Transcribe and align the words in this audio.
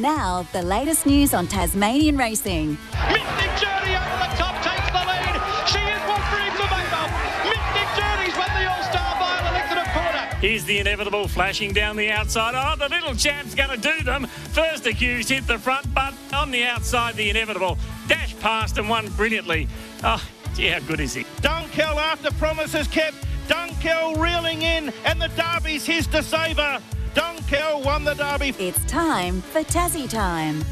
Now, 0.00 0.46
the 0.52 0.62
latest 0.62 1.04
news 1.04 1.34
on 1.34 1.46
Tasmanian 1.46 2.16
racing. 2.16 2.78
Mystic 3.12 3.52
Journey 3.60 3.94
over 3.94 4.16
the 4.16 4.32
top 4.40 4.56
takes 4.64 4.88
the 4.88 5.04
lead. 5.04 5.36
She 5.68 5.76
is 5.76 6.00
one 6.08 6.24
dreams 6.32 6.56
of 6.56 6.72
above. 6.72 7.12
Mystic 7.44 7.88
Journey's 8.00 8.34
won 8.34 8.48
the 8.56 8.64
All-Star 8.70 9.20
by 9.20 9.36
an 9.36 9.46
elected 9.52 9.92
quarter. 9.92 10.36
Here's 10.40 10.64
the 10.64 10.78
inevitable 10.78 11.28
flashing 11.28 11.74
down 11.74 11.96
the 11.96 12.10
outside. 12.10 12.54
Oh, 12.56 12.76
the 12.78 12.88
little 12.88 13.14
champ's 13.14 13.54
going 13.54 13.68
to 13.68 13.76
do 13.76 14.02
them. 14.02 14.26
First 14.26 14.86
accused 14.86 15.28
hit 15.28 15.46
the 15.46 15.58
front, 15.58 15.92
but 15.92 16.14
on 16.32 16.50
the 16.50 16.64
outside, 16.64 17.14
the 17.16 17.28
inevitable 17.28 17.76
dashed 18.08 18.40
past 18.40 18.78
and 18.78 18.88
won 18.88 19.06
brilliantly. 19.10 19.68
Oh, 20.02 20.26
gee, 20.54 20.68
how 20.68 20.80
good 20.80 21.00
is 21.00 21.12
he? 21.12 21.24
Dunkel 21.42 21.96
after 21.96 22.30
promises 22.32 22.88
kept. 22.88 23.18
Dunkel 23.48 24.16
reeling 24.16 24.62
in, 24.62 24.94
and 25.04 25.20
the 25.20 25.28
Derby's 25.28 25.84
his 25.84 26.06
to 26.06 26.22
savour. 26.22 26.80
Dunkel 27.14 27.84
won 27.84 28.04
the 28.04 28.14
Derby. 28.14 28.54
It's 28.58 28.84
time 28.84 29.40
for 29.40 29.60
Tassie 29.62 30.08
time. 30.08 30.64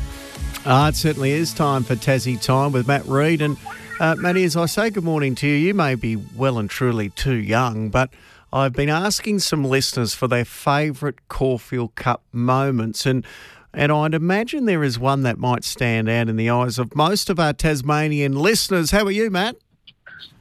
Ah, 0.64 0.88
it 0.88 0.96
certainly 0.96 1.32
is 1.32 1.52
time 1.52 1.82
for 1.82 1.96
Tassie 1.96 2.40
time 2.40 2.72
with 2.72 2.86
Matt 2.86 3.06
Reid. 3.06 3.40
And 3.42 3.56
uh, 4.00 4.14
Matty, 4.16 4.44
as 4.44 4.56
I 4.56 4.66
say 4.66 4.90
good 4.90 5.04
morning 5.04 5.34
to 5.36 5.46
you, 5.46 5.54
you 5.54 5.74
may 5.74 5.94
be 5.94 6.16
well 6.16 6.58
and 6.58 6.70
truly 6.70 7.10
too 7.10 7.34
young, 7.34 7.88
but 7.88 8.10
I've 8.52 8.72
been 8.72 8.88
asking 8.88 9.40
some 9.40 9.64
listeners 9.64 10.14
for 10.14 10.28
their 10.28 10.44
favourite 10.44 11.28
Caulfield 11.28 11.94
Cup 11.94 12.22
moments. 12.32 13.06
And 13.06 13.24
and 13.74 13.92
I'd 13.92 14.14
imagine 14.14 14.64
there 14.64 14.82
is 14.82 14.98
one 14.98 15.22
that 15.22 15.38
might 15.38 15.62
stand 15.62 16.08
out 16.08 16.28
in 16.28 16.36
the 16.36 16.48
eyes 16.48 16.78
of 16.78 16.96
most 16.96 17.28
of 17.28 17.38
our 17.38 17.52
Tasmanian 17.52 18.34
listeners. 18.34 18.92
How 18.92 19.04
are 19.04 19.10
you, 19.10 19.30
Matt? 19.30 19.56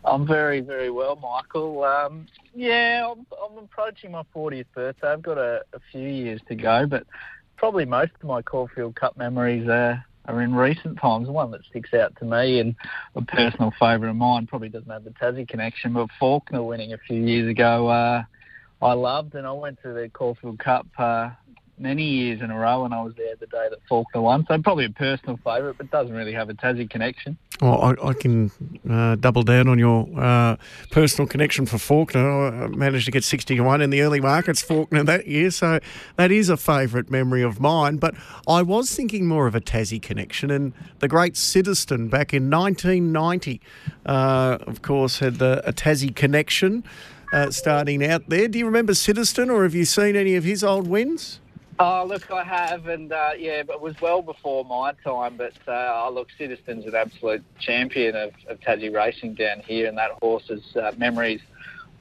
I'm 0.05 0.26
very, 0.26 0.62
very 0.62 0.90
well, 0.90 1.16
Michael. 1.16 1.84
Um, 1.84 2.27
yeah, 2.55 3.08
I'm, 3.09 3.26
I'm, 3.44 3.63
approaching 3.63 4.12
my 4.12 4.23
40th 4.35 4.66
birthday. 4.73 5.08
I've 5.08 5.22
got 5.22 5.38
a, 5.38 5.63
a, 5.73 5.80
few 5.91 6.08
years 6.08 6.41
to 6.48 6.55
go, 6.55 6.85
but 6.88 7.05
probably 7.58 7.85
most 7.85 8.12
of 8.21 8.27
my 8.27 8.41
Caulfield 8.41 8.95
Cup 8.95 9.18
memories 9.18 9.68
are, 9.68 10.04
are 10.26 10.41
in 10.41 10.55
recent 10.55 10.99
times. 10.99 11.27
The 11.27 11.34
one 11.34 11.52
that 11.52 11.62
sticks 11.70 11.93
out 11.93 12.15
to 12.18 12.26
me 12.26 12.60
and 12.60 12.76
a 13.15 13.21
personal 13.21 13.71
favourite 13.79 14.12
of 14.12 14.15
mine 14.15 14.48
probably 14.48 14.70
doesn't 14.70 14.90
have 14.90 15.04
the 15.04 15.12
Tassie 15.12 15.48
connection, 15.48 15.93
but 15.93 16.09
Faulkner 16.20 16.63
winning 16.63 16.93
a 16.93 16.98
few 16.98 17.21
years 17.21 17.49
ago, 17.49 17.87
uh, 17.87 18.24
I 18.82 18.93
loved, 18.93 19.35
and 19.35 19.48
I 19.48 19.52
went 19.52 19.82
to 19.84 19.93
the 19.93 20.09
Caulfield 20.09 20.59
Cup 20.59 20.87
uh, 20.98 21.32
many 21.80 22.04
years 22.04 22.42
in 22.42 22.52
a 22.52 22.58
row, 22.58 22.84
when 22.84 22.94
I 22.94 23.02
was 23.02 23.14
there 23.16 23.36
the 23.36 23.48
day 23.48 23.68
that 23.70 23.80
Faulkner 23.88 24.22
won. 24.22 24.46
So 24.48 24.60
probably 24.62 24.86
a 24.86 24.90
personal 24.90 25.38
favourite, 25.38 25.78
but 25.78 25.92
doesn't 25.92 26.14
really 26.14 26.34
have 26.34 26.50
a 26.50 26.54
Tassie 26.54 26.90
connection. 26.90 27.38
Well, 27.62 27.82
I, 27.82 28.10
I 28.10 28.14
can 28.14 28.52
uh, 28.90 29.16
double 29.16 29.44
down 29.44 29.68
on 29.68 29.80
your 29.80 30.08
uh, 30.20 30.58
personal 30.92 31.28
connection 31.28 31.66
for 31.66 31.78
Faulkner. 31.78 32.64
I 32.64 32.68
managed 32.68 33.05
to 33.05 33.12
get 33.12 33.24
60 33.24 33.55
to 33.55 33.62
1 33.62 33.82
in 33.82 33.90
the 33.90 34.02
early 34.02 34.20
markets, 34.20 34.62
Faulkner, 34.62 35.04
that 35.04 35.28
year. 35.28 35.50
So 35.52 35.80
that 36.18 36.32
is 36.32 36.50
a 36.50 36.58
favourite 36.58 37.10
memory 37.10 37.42
of 37.42 37.60
mine. 37.60 37.98
But 37.98 38.16
I 38.48 38.62
was 38.62 38.94
thinking 38.96 39.28
more 39.28 39.48
of 39.48 39.55
a 39.55 39.62
Tassie 39.62 40.02
connection. 40.02 40.52
And 40.52 40.74
the 41.00 41.08
great 41.08 41.36
Sydeston 41.36 42.10
back 42.10 42.34
in 42.34 42.50
1990, 42.50 43.62
uh, 44.05 44.58
of 44.62 44.82
course, 44.82 45.20
had 45.20 45.36
the, 45.36 45.68
a 45.68 45.74
Tassie 45.74 46.16
connection 46.16 46.84
uh, 47.34 47.52
starting 47.52 48.05
out 48.05 48.30
there. 48.30 48.48
Do 48.48 48.60
you 48.60 48.66
remember 48.66 48.94
Sydeston 48.94 49.50
or 49.50 49.64
have 49.64 49.76
you 49.76 49.86
seen 49.86 50.16
any 50.16 50.36
of 50.36 50.44
his 50.44 50.64
old 50.64 50.88
wins? 50.88 51.40
Oh, 51.80 52.06
look, 52.08 52.32
I 52.32 52.44
have, 52.44 52.88
and 52.88 53.12
uh, 53.12 53.32
yeah, 53.38 53.62
but 53.62 53.76
it 53.76 53.82
was 53.82 54.00
well 54.02 54.24
before 54.24 54.66
my 54.66 54.94
time. 55.04 55.38
But 55.38 55.54
uh, 55.68 56.06
oh, 56.06 56.12
look, 56.12 56.30
Sydeston's 56.36 56.86
an 56.86 56.96
absolute 56.96 57.44
champion 57.60 58.16
of, 58.16 58.32
of 58.48 58.60
Tassie 58.62 58.94
racing 58.94 59.36
down 59.36 59.60
here, 59.60 59.88
and 59.88 59.96
that 59.98 60.12
horse's 60.22 60.76
uh, 60.76 60.92
memories 60.98 61.42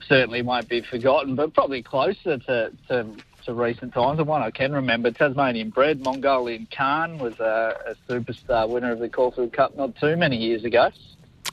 certainly 0.09 0.41
won't 0.41 0.69
be 0.69 0.81
forgotten, 0.81 1.35
but 1.35 1.53
probably 1.53 1.83
closer 1.83 2.39
to, 2.39 2.73
to, 2.89 3.07
to 3.45 3.55
recent 3.55 3.93
times. 3.93 4.17
The 4.17 4.25
one 4.25 4.41
I 4.41 4.51
can 4.51 4.73
remember, 4.73 5.11
Tasmanian 5.11 5.71
bred, 5.71 6.03
Mongolian 6.03 6.69
Khan 6.75 7.19
was 7.19 7.39
a, 7.39 7.77
a 7.87 8.13
superstar 8.13 8.69
winner 8.69 8.93
of 8.93 8.99
the 8.99 9.11
Caulfield 9.11 9.53
Cup 9.53 9.77
not 9.77 9.95
too 9.97 10.17
many 10.17 10.37
years 10.37 10.65
ago. 10.65 10.91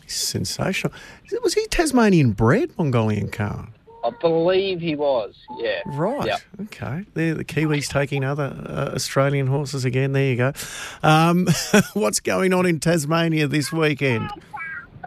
Sensational. 0.08 0.94
Was 1.42 1.56
he 1.56 1.66
Tasmanian 1.68 2.32
bred, 2.32 2.72
Mongolian 2.78 3.30
Khan? 3.30 3.74
I 4.04 4.10
believe 4.22 4.82
he 4.82 4.96
was, 4.96 5.34
yeah. 5.58 5.82
Right. 5.86 6.26
Yep. 6.26 6.40
Okay. 6.64 7.06
There, 7.14 7.34
the 7.36 7.46
Kiwis 7.46 7.88
taking 7.88 8.24
other 8.24 8.54
uh, 8.66 8.96
Australian 8.96 9.48
horses 9.48 9.86
again. 9.86 10.12
There 10.12 10.26
you 10.26 10.36
go. 10.36 10.54
Um, 11.02 11.48
what's 11.94 12.20
going 12.20 12.54
on 12.54 12.66
in 12.66 12.80
Tasmania 12.80 13.48
this 13.48 13.72
weekend? 13.72 14.30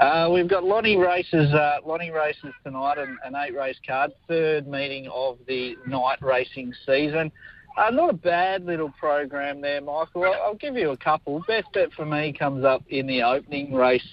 Uh, 0.01 0.29
we've 0.33 0.49
got 0.49 0.65
Lonnie 0.65 0.97
races. 0.97 1.53
Uh, 1.53 1.79
Lonnie 1.85 2.11
races 2.11 2.53
tonight, 2.65 2.99
and 2.99 3.19
an 3.25 3.35
eight-race 3.35 3.79
card. 3.87 4.13
Third 4.29 4.67
meeting 4.67 5.09
of 5.09 5.39
the 5.47 5.77
night 5.87 6.21
racing 6.23 6.75
season. 6.87 7.33
Uh, 7.77 7.91
not 7.91 8.09
a 8.09 8.15
bad 8.15 8.65
little 8.65 8.91
program 8.99 9.61
there, 9.61 9.81
Michael. 9.83 10.25
I'll, 10.25 10.43
I'll 10.43 10.55
give 10.55 10.77
you 10.77 10.91
a 10.91 10.97
couple. 10.97 11.43
Best 11.47 11.67
bet 11.75 11.93
for 11.93 12.07
me 12.07 12.33
comes 12.33 12.65
up 12.65 12.83
in 12.89 13.07
the 13.07 13.23
opening 13.23 13.75
race. 13.75 14.07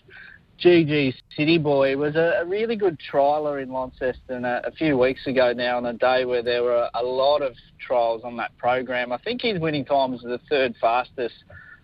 GG 0.64 1.14
City 1.36 1.58
Boy 1.58 1.98
was 1.98 2.16
a, 2.16 2.40
a 2.42 2.46
really 2.46 2.78
good 2.78 2.98
trialer 3.12 3.62
in 3.62 3.70
Launceston 3.70 4.46
a, 4.46 4.62
a, 4.64 4.72
few 4.72 4.98
weeks 4.98 5.28
ago 5.28 5.52
now 5.52 5.76
on 5.76 5.86
a 5.88 5.94
day 5.94 6.24
where 6.24 6.42
there 6.42 6.64
were 6.64 6.90
a 6.94 7.04
lot 7.04 7.42
of 7.42 7.54
trials 7.86 8.22
on 8.24 8.38
that 8.38 8.58
program. 8.58 9.12
I 9.12 9.18
think 9.18 9.42
his 9.42 9.60
winning 9.60 9.84
time 9.84 10.14
was 10.14 10.22
the 10.22 10.40
third 10.50 10.74
fastest 10.80 11.36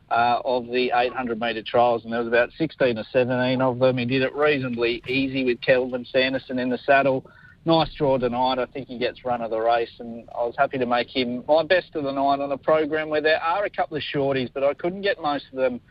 uh, 0.09 0.40
of 0.45 0.67
the 0.67 0.91
800 0.95 1.38
metre 1.38 1.62
trials, 1.62 2.06
and 2.06 2.13
there 2.13 2.19
was 2.19 2.29
about 2.29 2.51
16 2.57 2.97
or 2.97 3.03
17 3.12 3.62
of 3.62 3.79
them. 3.79 3.97
He 3.97 4.06
did 4.06 4.22
it 4.22 4.34
reasonably 4.34 5.03
easy 5.09 5.44
with 5.44 5.59
Kelvin 5.59 6.06
Sanderson 6.09 6.57
in 6.57 6.69
the 6.69 6.79
saddle. 6.85 7.29
Nice 7.66 7.94
draw 7.96 8.17
tonight. 8.17 8.59
I 8.59 8.66
think 8.66 8.88
he 8.88 8.97
gets 8.97 9.25
run 9.25 9.41
of 9.41 9.50
the 9.50 9.59
race, 9.59 9.91
and 10.00 10.23
I 10.34 10.46
was 10.46 10.56
happy 10.57 10.78
to 10.78 10.85
make 10.85 11.13
him 11.13 11.44
my 11.50 11.63
best 11.63 11.96
of 11.96 12.06
the 12.06 12.11
night 12.13 12.40
on 12.40 12.50
a 12.50 12.57
program 12.57 13.09
where 13.09 13.22
there 13.22 13.41
are 13.41 13.66
a 13.66 13.69
couple 13.69 13.97
of 13.97 14.03
shorties, 14.16 14.50
but 14.53 14.63
I 14.63 14.73
couldn't 14.73 15.01
get 15.01 15.22
most 15.22 15.46
of 15.51 15.57
them 15.57 15.81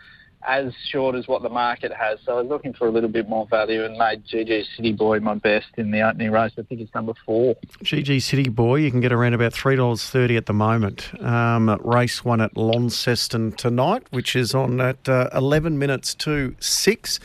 as 0.47 0.72
short 0.91 1.15
as 1.15 1.26
what 1.26 1.43
the 1.43 1.49
market 1.49 1.93
has. 1.93 2.19
So 2.25 2.38
I 2.38 2.43
was 2.43 2.49
looking 2.49 2.72
for 2.72 2.87
a 2.87 2.91
little 2.91 3.09
bit 3.09 3.28
more 3.28 3.47
value 3.47 3.84
and 3.84 3.97
made 3.97 4.25
GG 4.26 4.65
City 4.76 4.93
Boy 4.93 5.21
my 5.21 5.34
best 5.34 5.66
in 5.76 5.91
the 5.91 6.03
opening 6.03 6.31
race. 6.31 6.53
I 6.59 6.62
think 6.62 6.81
it's 6.81 6.94
number 6.94 7.15
four. 7.26 7.56
GG 7.82 8.22
City 8.22 8.49
Boy, 8.49 8.76
you 8.76 8.91
can 8.91 9.00
get 9.00 9.12
around 9.12 9.34
about 9.34 9.53
$3.30 9.53 10.37
at 10.37 10.47
the 10.47 10.53
moment. 10.53 11.10
Um, 11.22 11.69
race 11.82 12.25
one 12.25 12.41
at 12.41 12.56
Launceston 12.56 13.53
tonight, 13.53 14.04
which 14.10 14.37
is 14.37 14.54
on 14.54 14.81
at 14.81 15.09
uh, 15.09 15.28
11 15.34 15.78
minutes 15.78 16.15
to 16.16 16.55
6. 16.60 17.20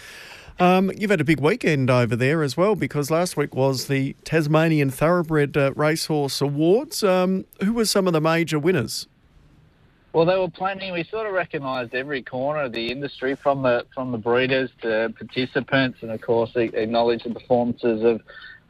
Um, 0.60 0.92
you've 0.96 1.10
had 1.10 1.22
a 1.22 1.26
big 1.26 1.40
weekend 1.40 1.90
over 1.90 2.16
there 2.16 2.44
as 2.44 2.56
well 2.56 2.76
because 2.76 3.10
last 3.10 3.36
week 3.36 3.56
was 3.56 3.88
the 3.88 4.16
Tasmanian 4.24 4.92
Thoroughbred 4.92 5.58
uh, 5.58 5.74
Racehorse 5.76 6.42
Awards. 6.42 7.04
Um, 7.04 7.46
who 7.64 7.74
were 7.74 7.86
some 7.86 8.08
of 8.08 8.14
the 8.14 8.22
major 8.22 8.60
winners? 8.60 9.08
Well, 10.14 10.28
they 10.28 10.38
were 10.38 10.48
planning. 10.48 10.94
We 10.94 11.04
sort 11.06 11.26
of 11.26 11.34
recognised 11.34 11.96
every 11.96 12.22
corner 12.22 12.62
of 12.62 12.72
the 12.72 12.92
industry, 12.92 13.36
from 13.42 13.64
the 13.64 13.88
from 13.96 14.12
the 14.12 14.18
breeders 14.20 14.70
to 14.84 15.12
participants, 15.18 15.98
and 16.04 16.12
of 16.12 16.22
course 16.22 16.52
acknowledged 16.56 17.26
the 17.26 17.34
performances 17.34 18.04
of 18.04 18.22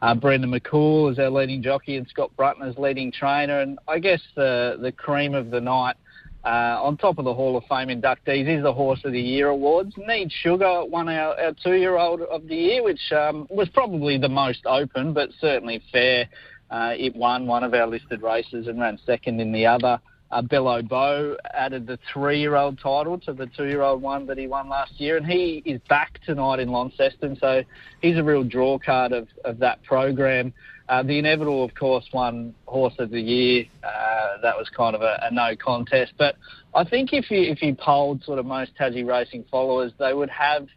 uh, 0.02 0.16
Brendon 0.16 0.52
McCoull 0.52 1.12
as 1.12 1.20
our 1.20 1.30
leading 1.30 1.62
jockey 1.62 1.98
and 1.98 2.08
Scott 2.08 2.32
Brunton 2.38 2.66
as 2.66 2.78
leading 2.78 3.12
trainer. 3.12 3.60
And 3.60 3.78
I 3.90 4.00
guess 4.00 4.22
the 4.36 4.78
the 4.82 4.94
cream 4.94 5.36
of 5.36 5.52
the 5.52 5.60
night, 5.60 5.98
uh, 6.46 6.82
on 6.82 6.96
top 6.96 7.18
of 7.18 7.26
the 7.26 7.34
Hall 7.34 7.58
of 7.58 7.66
Fame 7.66 7.90
inductees, 7.90 8.48
is 8.48 8.64
the 8.64 8.74
Horse 8.74 9.02
of 9.04 9.12
the 9.12 9.20
Year 9.20 9.50
awards. 9.50 9.94
Need 9.98 10.32
Sugar 10.32 10.86
won 10.86 11.10
our, 11.10 11.38
our 11.38 11.54
two 11.62 11.74
year 11.74 11.98
old 11.98 12.22
of 12.22 12.48
the 12.48 12.56
year, 12.56 12.84
which 12.86 13.12
um, 13.12 13.48
was 13.50 13.68
probably 13.68 14.18
the 14.18 14.30
most 14.30 14.66
open, 14.66 15.12
but 15.12 15.30
certainly 15.42 15.84
fair. 15.92 16.26
Uh, 16.72 16.94
it 16.98 17.14
won 17.18 17.48
one 17.48 17.66
of 17.66 17.74
our 17.74 17.86
listed 17.86 18.22
races 18.22 18.68
and 18.68 18.80
ran 18.80 18.98
second 19.06 19.42
in 19.42 19.52
the 19.52 19.66
other. 19.66 20.00
Uh, 20.34 20.42
Bello 20.42 20.82
Bow 20.82 21.38
added 21.54 21.86
the 21.86 22.00
three-year-old 22.12 22.80
title 22.80 23.20
to 23.20 23.34
the 23.34 23.46
two-year-old 23.56 24.02
one 24.02 24.26
that 24.26 24.38
he 24.40 24.48
won 24.48 24.68
last 24.68 25.00
year, 25.00 25.16
and 25.16 25.28
he 25.28 25.62
is 25.64 25.80
back 25.90 26.20
tonight 26.26 26.60
in 26.60 26.70
Launceston, 26.70 27.38
so 27.40 27.62
he's 28.02 28.18
a 28.18 28.24
real 28.24 28.44
draw 28.44 28.80
card 28.80 29.12
of, 29.12 29.28
of 29.46 29.60
that 29.60 29.84
program. 29.84 30.52
Uh, 30.90 31.04
the 31.04 31.20
inevitable, 31.20 31.64
of 31.64 31.76
course, 31.76 32.06
won 32.14 32.56
Horse 32.66 32.96
of 32.98 33.12
the 33.12 33.22
Year. 33.22 33.66
Uh, 33.84 34.42
that 34.42 34.58
was 34.58 34.68
kind 34.76 34.96
of 34.96 35.04
a, 35.04 35.20
a, 35.22 35.32
no 35.32 35.56
contest, 35.56 36.14
but 36.18 36.36
I 36.74 36.84
think 36.84 37.14
if 37.14 37.30
you 37.30 37.42
if 37.44 37.62
you 37.62 37.76
polled 37.76 38.24
sort 38.24 38.40
of 38.40 38.48
most 38.48 38.72
Tassie 38.76 39.08
racing 39.08 39.46
followers, 39.52 39.92
they 40.00 40.14
would 40.14 40.32
have 40.32 40.68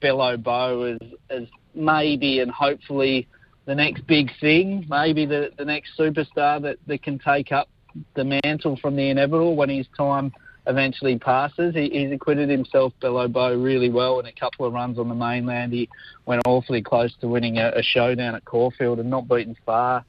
Bello 0.00 0.36
Bow 0.36 0.82
as 0.82 0.98
as 1.30 1.42
maybe 1.74 2.38
and 2.38 2.50
hopefully 2.50 3.26
the 3.66 3.74
next 3.74 4.06
big 4.06 4.30
thing, 4.40 4.86
maybe 4.88 5.26
the, 5.26 5.50
the 5.58 5.64
next 5.64 5.90
superstar 5.98 6.62
that, 6.62 6.78
that 6.86 7.02
can 7.02 7.18
take 7.18 7.52
up 7.52 7.68
the 8.14 8.24
mantle 8.24 8.76
from 8.76 8.96
the 8.96 9.08
inevitable 9.08 9.56
when 9.56 9.68
his 9.68 9.86
time 9.96 10.32
eventually 10.66 11.18
passes. 11.18 11.74
He, 11.74 11.90
he's 11.90 12.12
acquitted 12.12 12.48
himself 12.48 12.92
Bello 13.00 13.28
Bow 13.28 13.54
really 13.54 13.90
well 13.90 14.20
in 14.20 14.26
a 14.26 14.32
couple 14.32 14.66
of 14.66 14.72
runs 14.72 14.98
on 14.98 15.08
the 15.08 15.14
mainland. 15.14 15.72
He 15.72 15.88
went 16.26 16.42
awfully 16.46 16.82
close 16.82 17.14
to 17.20 17.28
winning 17.28 17.58
a, 17.58 17.72
a 17.74 17.82
showdown 17.82 18.34
at 18.34 18.44
Caulfield 18.44 18.98
and 18.98 19.10
not 19.10 19.28
beaten 19.28 19.56
far 19.64 20.04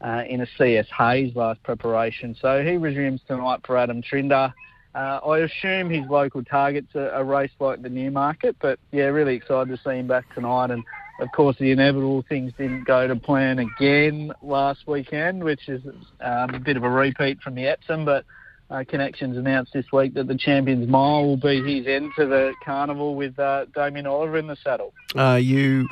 uh, 0.00 0.22
in 0.28 0.40
a 0.40 0.46
CS 0.58 0.86
Hayes 0.96 1.34
last 1.34 1.62
preparation. 1.62 2.36
So 2.40 2.62
he 2.62 2.76
resumes 2.76 3.20
tonight 3.26 3.60
for 3.64 3.76
Adam 3.76 4.02
Trinder. 4.02 4.52
Uh, 4.94 5.20
I 5.26 5.40
assume 5.40 5.90
his 5.90 6.08
local 6.08 6.42
target's 6.42 6.94
a, 6.94 7.10
a 7.14 7.24
race 7.24 7.50
like 7.60 7.82
the 7.82 7.90
Newmarket, 7.90 8.56
but 8.60 8.78
yeah, 8.92 9.04
really 9.04 9.34
excited 9.34 9.68
to 9.68 9.82
see 9.82 9.98
him 9.98 10.06
back 10.06 10.24
tonight 10.34 10.70
and 10.70 10.82
of 11.18 11.32
course, 11.32 11.56
the 11.58 11.70
inevitable 11.70 12.24
things 12.28 12.52
didn't 12.58 12.84
go 12.84 13.06
to 13.06 13.16
plan 13.16 13.58
again 13.58 14.32
last 14.42 14.86
weekend, 14.86 15.42
which 15.42 15.68
is 15.68 15.82
um, 16.20 16.54
a 16.54 16.58
bit 16.58 16.76
of 16.76 16.84
a 16.84 16.90
repeat 16.90 17.40
from 17.40 17.54
the 17.54 17.66
Epsom. 17.66 18.04
But 18.04 18.24
uh, 18.70 18.84
Connections 18.86 19.36
announced 19.36 19.72
this 19.72 19.90
week 19.92 20.14
that 20.14 20.26
the 20.26 20.36
Champions 20.36 20.88
Mile 20.88 21.24
will 21.24 21.36
be 21.36 21.62
his 21.62 21.86
end 21.86 22.12
to 22.16 22.26
the 22.26 22.52
carnival 22.64 23.14
with 23.14 23.38
uh, 23.38 23.66
Damien 23.74 24.06
Oliver 24.06 24.38
in 24.38 24.46
the 24.46 24.56
saddle. 24.56 24.92
Are 25.14 25.38
you 25.38 25.88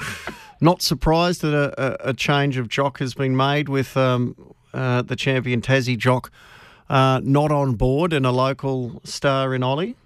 not 0.61 0.83
surprised 0.83 1.43
that 1.43 1.55
a, 1.55 2.09
a, 2.11 2.15
change 2.15 2.57
of 2.57 2.69
jock 2.69 2.99
has 2.99 3.15
been 3.15 3.37
made 3.37 3.69
with 3.69 3.97
um, 3.97 4.55
uh, 4.73 5.03
the 5.03 5.17
champion 5.17 5.61
Tassie 5.61 5.97
jock 5.97 6.31
uh, 6.91 7.21
not 7.23 7.53
on 7.53 7.75
board 7.75 8.13
and 8.13 8.27
a 8.27 8.33
local 8.33 9.01
star 9.05 9.55
in 9.55 9.63
Ollie? 9.63 9.97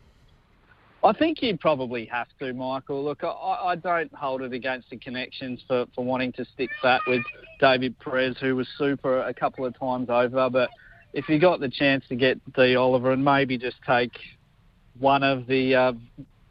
I 1.05 1.13
think 1.13 1.43
you 1.43 1.57
probably 1.57 2.07
have 2.07 2.27
to, 2.41 2.53
Michael. 2.53 3.05
Look, 3.05 3.23
I, 3.23 3.29
I 3.29 3.77
don't 3.77 4.13
hold 4.13 4.43
it 4.43 4.53
against 4.53 4.91
the 4.91 4.97
connections 4.97 5.63
for, 5.69 5.87
for 5.95 6.05
wanting 6.05 6.33
to 6.33 6.45
stick 6.45 6.71
fat 6.83 7.01
with 7.07 7.23
David 7.61 7.97
Pires, 8.01 8.37
who 8.41 8.57
was 8.57 8.67
super 8.77 9.23
a 9.23 9.33
couple 9.33 9.65
of 9.65 9.79
times 9.79 10.09
over. 10.11 10.51
But 10.51 10.71
if 11.13 11.29
you 11.29 11.39
got 11.39 11.61
the 11.61 11.69
chance 11.69 12.05
to 12.09 12.17
get 12.17 12.41
D 12.55 12.75
Oliver 12.75 13.13
and 13.13 13.25
maybe 13.25 13.57
just 13.57 13.77
take 13.87 14.13
one 14.99 15.23
of 15.23 15.47
the 15.47 15.75
uh, 15.75 15.93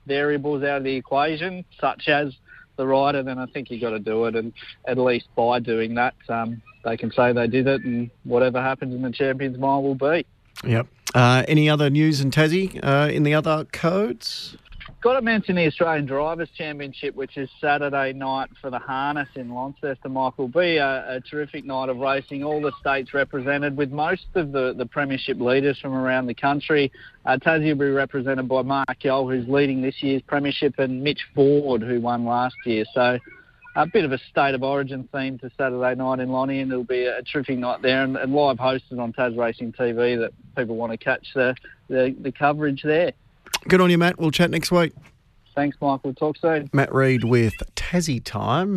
variables 0.06 0.64
out 0.64 0.78
of 0.78 0.84
the 0.86 0.96
equation, 0.96 1.66
such 1.80 2.08
as 2.08 2.34
the 2.78 2.88
rider, 2.88 3.24
then 3.24 3.40
I 3.40 3.48
think 3.48 3.70
you've 3.70 3.82
got 3.82 3.90
to 3.90 4.00
do 4.00 4.26
it. 4.26 4.36
And 4.36 4.54
at 4.88 4.98
least 4.98 5.28
by 5.36 5.60
doing 5.60 5.94
that, 5.96 6.16
um, 6.30 6.62
they 6.86 6.96
can 6.96 7.12
say 7.12 7.34
they 7.34 7.48
did 7.48 7.68
it, 7.68 7.84
and 7.84 8.10
whatever 8.24 8.62
happens 8.62 8.96
in 8.96 9.02
the 9.02 9.12
Champions 9.12 9.58
Mile 9.58 9.84
will 9.84 9.96
be. 9.96 10.26
Yep. 10.64 10.88
Uh, 11.14 11.44
any 11.48 11.70
other 11.70 11.90
news 11.90 12.22
in 12.22 12.32
Tassie 12.32 12.80
uh, 12.84 13.10
in 13.12 13.24
the 13.24 13.34
other 13.34 13.66
codes? 13.66 14.58
Got 15.00 15.14
to 15.14 15.22
mention 15.22 15.56
the 15.56 15.68
Australian 15.68 16.06
Drivers' 16.08 16.50
Championship, 16.58 17.14
which 17.16 17.38
is 17.38 17.50
Saturday 17.62 18.14
night 18.14 18.50
for 18.60 18.72
the 18.72 18.80
harness 18.80 19.30
in 19.36 19.54
Launceston. 19.54 20.12
Michael, 20.12 20.48
be 20.48 20.78
a, 20.78 21.18
a 21.18 21.22
terrific 21.22 21.66
night 21.66 21.90
of 21.90 21.98
racing. 21.98 22.44
All 22.44 22.60
the 22.60 22.72
states 22.80 23.14
represented, 23.14 23.78
with 23.78 23.92
most 23.92 24.26
of 24.34 24.52
the, 24.52 24.74
the 24.76 24.88
premiership 24.88 25.40
leaders 25.40 25.80
from 25.80 25.94
around 25.94 26.26
the 26.26 26.34
country. 26.34 26.92
Uh, 27.26 27.38
Tassie 27.38 27.68
will 27.68 27.86
be 27.86 27.92
represented 27.92 28.48
by 28.48 28.64
Mark 28.64 29.00
Yole, 29.04 29.32
who's 29.32 29.48
leading 29.48 29.82
this 29.82 30.02
year's 30.02 30.24
premiership, 30.24 30.80
and 30.80 31.04
Mitch 31.04 31.22
Ford, 31.36 31.84
who 31.84 32.02
won 32.02 32.26
last 32.26 32.56
year. 32.66 32.84
So 32.94 33.20
a 33.78 33.86
bit 33.86 34.04
of 34.04 34.12
a 34.12 34.18
state 34.18 34.56
of 34.56 34.64
origin 34.64 35.08
theme 35.14 35.38
to 35.38 35.52
Saturday 35.56 35.96
night 35.96 36.20
in 36.20 36.30
Lonnie, 36.30 36.60
and 36.60 36.72
it'll 36.72 36.84
be 36.84 37.06
a 37.06 37.22
terrific 37.22 37.60
night 37.60 37.84
there 37.84 38.04
and, 38.04 38.18
and 38.18 38.34
live 38.34 38.58
hosted 38.58 39.00
on 39.00 39.14
Tas 39.14 39.36
Racing 39.36 39.74
TV 39.74 40.20
that 40.20 40.32
people 40.56 40.76
want 40.76 40.92
to 40.92 40.98
catch 40.98 41.28
the, 41.36 41.56
the, 41.88 42.16
the 42.20 42.32
coverage 42.32 42.82
there. 42.82 43.14
Good 43.68 43.80
on 43.80 43.92
you, 43.92 44.00
Matt. 44.00 44.18
We'll 44.18 44.32
chat 44.32 44.50
next 44.50 44.72
week. 44.72 44.94
Thanks, 45.56 45.78
Michael. 45.80 46.14
Talk 46.14 46.38
soon. 46.38 46.70
Matt 46.74 46.94
Reid 46.94 47.24
with 47.24 47.54
Tassie 47.76 48.24
Time. 48.24 48.76